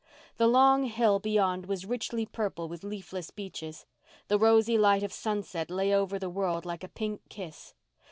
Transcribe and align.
The 0.37 0.47
long 0.47 0.85
hill 0.85 1.19
beyond 1.19 1.67
was 1.67 1.85
richly 1.85 2.25
purple 2.25 2.67
with 2.67 2.83
leafless 2.83 3.29
beeches. 3.29 3.85
The 4.29 4.39
rosy 4.39 4.75
light 4.75 5.03
of 5.03 5.13
sunset 5.13 5.69
lay 5.69 5.93
over 5.93 6.17
the 6.17 6.27
world 6.27 6.65
like 6.65 6.83
a 6.83 6.87
pink 6.89 7.21
kiss. 7.29 7.75